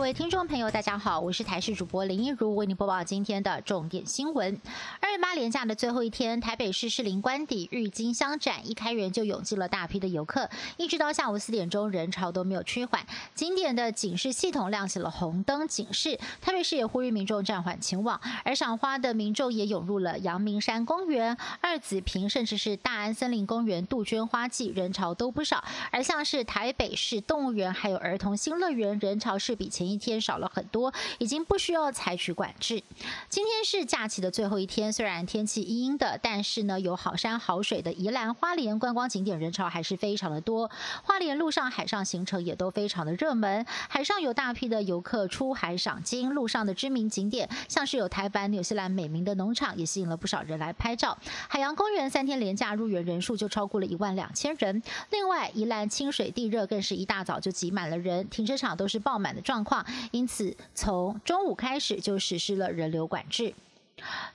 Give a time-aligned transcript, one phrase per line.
[0.00, 4.58] 各位听众朋友，大家好，我是台视主播林一如，为您播报今天的重点新闻。
[4.98, 13.04] 二月八连假的最后一天，台北市士林官邸郁金香展一开园就涌进了大批的游客，一直到下午四点钟，人潮都没有趋缓。
[13.34, 18.18] 景点的警示系统亮起了红灯警示，台北市也呼吁民众暂缓前往。
[18.42, 25.62] 而赏花的民众也涌入了阳明山公园、二子坪，甚至是大安森林公园杜鹃花季，人潮都不少。
[25.90, 32.82] 而像是台北市动物园还有儿童新乐园，人潮是比前一天少了很多，已经不需要采取管制。
[33.28, 40.70] 今天是假期的最后一天，虽然天气阴阴的，但是呢，有好山好水的宜兰花莲观光景点人潮还是非常的多。
[41.02, 51.16] 花莲路上海上行程也都非常的热门，海上有大批的游客出海赏金，路上的知名景点像是有台版纽西兰美名的农场，也吸引了不少人来拍照。
[51.48, 54.82] 海洋公园三天连假入园人数就超过了一万两千人。
[55.10, 59.79] 另外，宜兰清水地热更是一大早就挤满了人，停车场都是爆满的状况，
[60.10, 63.54] 因此从中午开始就实施了人流管制。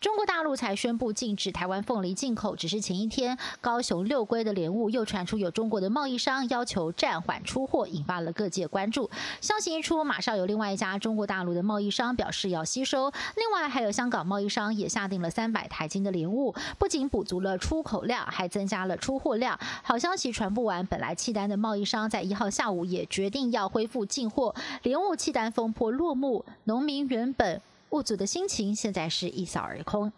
[0.00, 9.10] 中国大陆才宣布禁止台湾凤梨进口，只是前一天高雄六龟的莲雾又传出有中国的贸易商要求暂缓出货，引发了各界关注。
[9.40, 19.58] 消息一出，马上有另外一家中国大陆的贸易商表示要吸收，另外还有香港贸易商也下定了三百台斤的莲雾，不仅补足了出口量，还增加了出货量。
[19.82, 27.60] 好消息传不完，本来契丹的贸易商在一号下午也决定要恢复进货，莲雾契丹风波落幕，农民原本。
[27.92, 30.12] 物主的心情现在是一扫而空。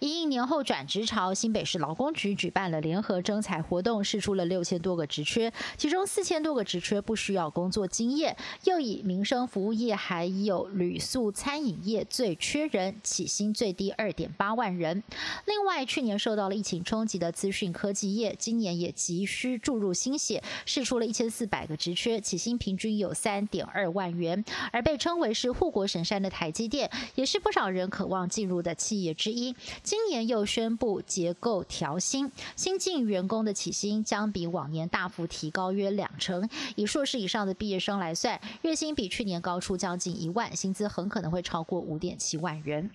[0.00, 15.02] 一应年后转职潮，新北市劳工局举办了联合征才活动，试出了六千多个职缺，其中四千多个职缺不需要工作经验，又以民生服务业还有旅宿餐饮业最缺人，起薪最低二点八万人。
[15.46, 24.44] 另外，去年受到了疫情冲击的资讯科技业，今年也急需注入心血，试出了一千四百个职缺，起薪平均有三点二万元。
[24.72, 29.43] 而被称为是护国神山的台积电，也是不少人渴望进入的企业之一。
[29.82, 36.48] 今年又宣布结构调薪，新进员工的起薪将比往年大幅提高约两成。
[36.76, 42.88] 以硕士以上的毕业生来算，月薪比去年高出将近一万，薪资很可能会超过五点七万元。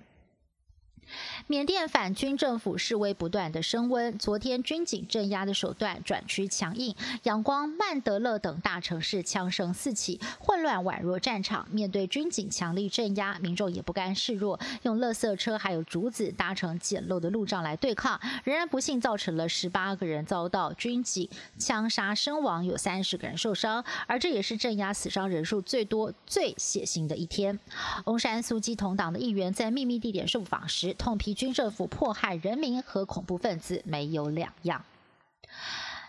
[1.49, 11.67] 缅甸反军政府示威不断的升温，昨天军警镇压的手段转趋强硬，仰光、曼德勒等大城市枪声四起，混乱宛若战场。
[11.71, 21.27] 面对军警强力镇压，民众也不甘示弱，用垃圾车还有竹子搭成简陋的路障来对抗，仍然不幸造成了十八个人遭到军警
[21.57, 27.59] 枪杀身亡，有三十个人受伤，而这也是镇压死伤人数最多、最血腥的一天。
[28.05, 30.95] 翁山苏基同党的议员在秘密地点受访时。
[30.99, 34.83] 痛批军政府迫害人民和恐怖分子没有两样。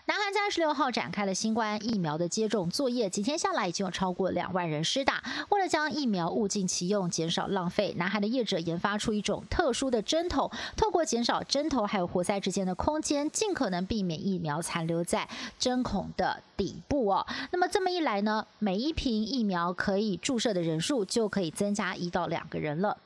[0.03, 5.23] 南韩在二十六号展开了新冠疫苗的接种作业，几天下来已经有超过两万人施打。
[5.47, 17.25] 为了将疫苗物尽其用，减少浪费，南韩的业者研发出一种特殊的针筒，透过减少针头还有活塞之间的空间，尽可能避免疫苗残留在针孔的底部哦。
[17.51, 22.97] 那么这么一来呢，每一瓶疫苗可以注射的人数就可以增加一到两个人了。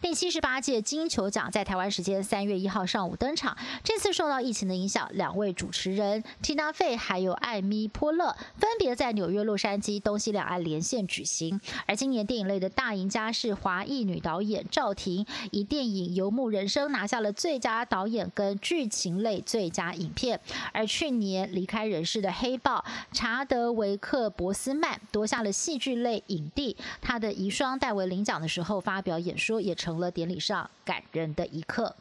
[0.00, 3.56] 第七十八届金球奖在台湾时间三月一号上午登场。
[3.82, 11.60] 这次受到疫情的影响，两位主持人 Tina Fey 还有艾米波勒分别在纽约、洛杉矶东西两岸连线举行。
[11.86, 20.40] 而今年电影类的大赢家是华裔女导演赵婷，以电影《游牧人生》拿下了最佳导演跟剧情类最佳影片。
[20.72, 26.76] 而去年离开人世的黑豹查德维克·博斯曼夺下了戏剧类影帝。
[27.00, 31.94] 他的遗孀戴维领奖的时候发表演说也成了典礼上感人的一刻。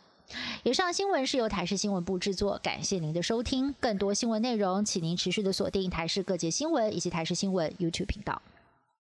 [0.64, 3.74] 以上新闻是由台视新闻部制作，感谢您的收听。
[3.80, 8.42] 更多新闻内容，请您持续的锁定台视各界新闻以及台视新闻 YouTube 频道。